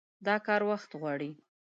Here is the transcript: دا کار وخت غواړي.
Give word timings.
دا 0.25 0.35
کار 0.47 0.61
وخت 0.69 0.91
غواړي. 1.01 1.31